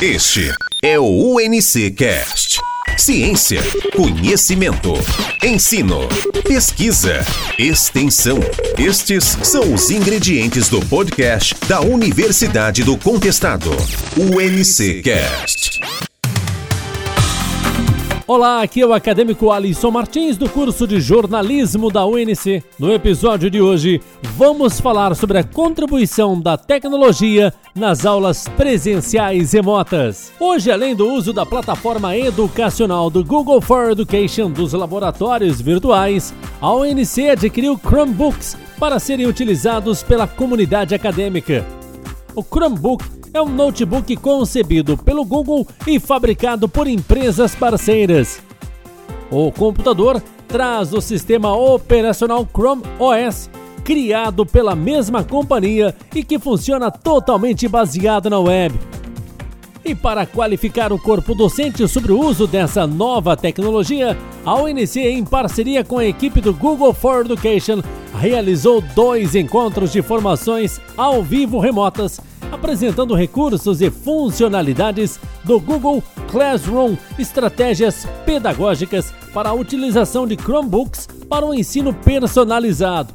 Este 0.00 0.54
é 0.82 0.98
o 0.98 1.36
UNC 1.38 1.90
Cast. 1.92 2.58
Ciência, 2.98 3.62
conhecimento, 3.94 4.92
ensino, 5.42 6.06
pesquisa, 6.46 7.24
extensão. 7.58 8.38
Estes 8.76 9.24
são 9.42 9.72
os 9.72 9.90
ingredientes 9.90 10.68
do 10.68 10.84
podcast 10.84 11.54
da 11.66 11.80
Universidade 11.80 12.84
do 12.84 12.98
Contestado. 12.98 13.70
UNC 14.18 15.02
Cast. 15.02 15.80
Olá, 18.28 18.60
aqui 18.60 18.80
é 18.80 18.86
o 18.86 18.92
acadêmico 18.92 19.52
Alisson 19.52 19.88
Martins 19.88 20.36
do 20.36 20.48
curso 20.48 20.84
de 20.84 21.00
jornalismo 21.00 21.92
da 21.92 22.04
UNC. 22.04 22.60
No 22.76 22.92
episódio 22.92 23.48
de 23.48 23.60
hoje, 23.60 24.02
vamos 24.34 24.80
falar 24.80 25.14
sobre 25.14 25.38
a 25.38 25.44
contribuição 25.44 26.40
da 26.40 26.56
tecnologia 26.56 27.54
nas 27.72 28.04
aulas 28.04 28.48
presenciais 28.56 29.52
remotas. 29.52 30.32
Hoje, 30.40 30.72
além 30.72 30.96
do 30.96 31.08
uso 31.08 31.32
da 31.32 31.46
plataforma 31.46 32.16
educacional 32.16 33.10
do 33.10 33.24
Google 33.24 33.60
for 33.60 33.92
Education 33.92 34.50
dos 34.50 34.72
laboratórios 34.72 35.60
virtuais, 35.60 36.34
a 36.60 36.74
UNC 36.74 37.30
adquiriu 37.30 37.78
Chromebooks 37.78 38.56
para 38.76 38.98
serem 38.98 39.26
utilizados 39.26 40.02
pela 40.02 40.26
comunidade 40.26 40.96
acadêmica. 40.96 41.64
O 42.34 42.42
Chromebook 42.42 43.04
é 43.36 43.42
um 43.42 43.48
notebook 43.48 44.16
concebido 44.16 44.96
pelo 44.96 45.22
Google 45.22 45.66
e 45.86 46.00
fabricado 46.00 46.66
por 46.66 46.86
empresas 46.86 47.54
parceiras. 47.54 48.40
O 49.30 49.52
computador 49.52 50.22
traz 50.48 50.94
o 50.94 51.02
sistema 51.02 51.54
operacional 51.54 52.48
Chrome 52.50 52.82
OS, 52.98 53.50
criado 53.84 54.46
pela 54.46 54.74
mesma 54.74 55.22
companhia 55.22 55.94
e 56.14 56.24
que 56.24 56.38
funciona 56.38 56.90
totalmente 56.90 57.68
baseado 57.68 58.30
na 58.30 58.40
web. 58.40 58.74
E 59.84 59.94
para 59.94 60.24
qualificar 60.24 60.90
o 60.92 60.98
corpo 60.98 61.34
docente 61.34 61.86
sobre 61.86 62.12
o 62.12 62.18
uso 62.18 62.46
dessa 62.46 62.86
nova 62.86 63.36
tecnologia, 63.36 64.16
a 64.44 64.54
UNC, 64.54 64.96
em 64.96 65.24
parceria 65.24 65.84
com 65.84 65.98
a 65.98 66.06
equipe 66.06 66.40
do 66.40 66.54
Google 66.54 66.94
for 66.94 67.24
Education, 67.26 67.82
realizou 68.18 68.80
dois 68.80 69.34
encontros 69.34 69.92
de 69.92 70.00
formações 70.00 70.80
ao 70.96 71.22
vivo 71.22 71.60
remotas 71.60 72.18
apresentando 72.50 73.14
recursos 73.14 73.80
e 73.80 73.90
funcionalidades 73.90 75.18
do 75.44 75.60
Google 75.60 76.02
Classroom, 76.30 76.96
estratégias 77.18 78.06
pedagógicas 78.24 79.12
para 79.32 79.50
a 79.50 79.54
utilização 79.54 80.26
de 80.26 80.36
Chromebooks 80.36 81.08
para 81.28 81.44
o 81.44 81.54
ensino 81.54 81.92
personalizado. 81.92 83.14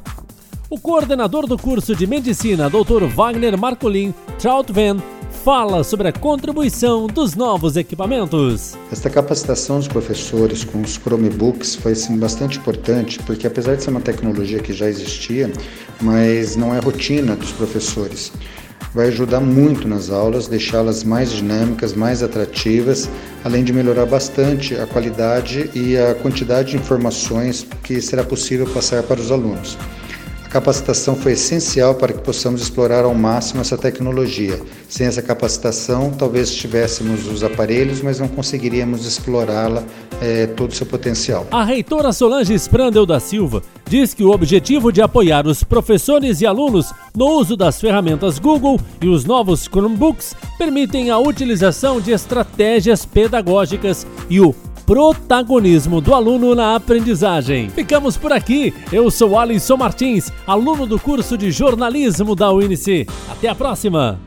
O 0.70 0.80
coordenador 0.80 1.46
do 1.46 1.58
curso 1.58 1.94
de 1.94 2.06
medicina, 2.06 2.70
Dr. 2.70 3.04
Wagner 3.14 3.58
Marcolin 3.58 4.14
Troutven, 4.38 5.02
fala 5.44 5.82
sobre 5.82 6.08
a 6.08 6.12
contribuição 6.12 7.06
dos 7.06 7.34
novos 7.34 7.76
equipamentos. 7.76 8.74
Esta 8.90 9.10
capacitação 9.10 9.78
dos 9.78 9.88
professores 9.88 10.62
com 10.62 10.80
os 10.80 10.92
Chromebooks 10.92 11.74
foi 11.74 11.92
assim, 11.92 12.16
bastante 12.16 12.58
importante, 12.58 13.18
porque 13.18 13.46
apesar 13.46 13.74
de 13.74 13.82
ser 13.82 13.90
uma 13.90 14.00
tecnologia 14.00 14.60
que 14.60 14.72
já 14.72 14.88
existia, 14.88 15.52
mas 16.00 16.54
não 16.56 16.74
é 16.74 16.78
rotina 16.78 17.34
dos 17.34 17.50
professores 17.52 18.32
vai 18.94 19.08
ajudar 19.08 19.40
muito 19.40 19.88
nas 19.88 20.10
aulas, 20.10 20.48
deixá-las 20.48 21.02
mais 21.02 21.32
dinâmicas, 21.32 21.94
mais 21.94 22.22
atrativas, 22.22 23.08
além 23.42 23.64
de 23.64 23.72
melhorar 23.72 24.06
bastante 24.06 24.74
a 24.74 24.86
qualidade 24.86 25.70
e 25.74 25.96
a 25.96 26.14
quantidade 26.14 26.72
de 26.72 26.76
informações 26.76 27.66
que 27.82 28.00
será 28.00 28.22
possível 28.22 28.66
passar 28.66 29.02
para 29.02 29.20
os 29.20 29.30
alunos 29.30 29.78
capacitação 30.52 31.16
foi 31.16 31.32
essencial 31.32 31.94
para 31.94 32.12
que 32.12 32.20
possamos 32.20 32.60
explorar 32.60 33.04
ao 33.04 33.14
máximo 33.14 33.62
essa 33.62 33.78
tecnologia. 33.78 34.60
Sem 34.86 35.06
essa 35.06 35.22
capacitação, 35.22 36.10
talvez 36.10 36.54
tivéssemos 36.54 37.26
os 37.26 37.42
aparelhos, 37.42 38.02
mas 38.02 38.20
não 38.20 38.28
conseguiríamos 38.28 39.06
explorá-la 39.06 39.82
é, 40.20 40.46
todo 40.46 40.70
o 40.70 40.74
seu 40.74 40.84
potencial. 40.84 41.46
A 41.50 41.64
reitora 41.64 42.12
Solange 42.12 42.52
Sprandel 42.54 43.06
da 43.06 43.18
Silva 43.18 43.62
diz 43.88 44.12
que 44.12 44.22
o 44.22 44.30
objetivo 44.30 44.92
de 44.92 45.00
apoiar 45.00 45.46
os 45.46 45.64
professores 45.64 46.42
e 46.42 46.46
alunos 46.46 46.92
no 47.16 47.28
uso 47.28 47.56
das 47.56 47.80
ferramentas 47.80 48.38
Google 48.38 48.78
e 49.00 49.08
os 49.08 49.24
novos 49.24 49.62
Chromebooks 49.62 50.34
permitem 50.58 51.08
a 51.08 51.18
utilização 51.18 51.98
de 51.98 52.10
estratégias 52.12 53.06
pedagógicas 53.06 54.06
e 54.28 54.38
o 54.38 54.54
protagonismo 54.86 56.00
do 56.00 56.14
aluno 56.14 56.54
na 56.54 56.74
aprendizagem. 56.74 57.70
Ficamos 57.70 58.16
por 58.16 58.32
aqui. 58.32 58.74
Eu 58.92 59.10
sou 59.10 59.38
Alisson 59.38 59.76
Martins, 59.76 60.30
aluno 60.46 60.86
do 60.86 60.98
curso 60.98 61.36
de 61.36 61.50
jornalismo 61.50 62.34
da 62.34 62.52
UNC. 62.52 63.06
Até 63.30 63.48
a 63.48 63.54
próxima. 63.54 64.20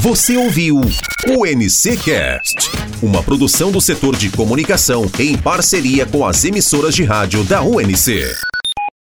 Você 0.00 0.36
ouviu 0.36 0.80
o 0.80 1.46
NCcast, 1.46 2.70
uma 3.02 3.22
produção 3.22 3.72
do 3.72 3.80
setor 3.80 4.14
de 4.14 4.28
comunicação 4.28 5.10
em 5.18 5.36
parceria 5.36 6.04
com 6.04 6.26
as 6.26 6.44
emissoras 6.44 6.94
de 6.94 7.04
rádio 7.04 7.42
da 7.44 7.62
UNC. 7.62 8.43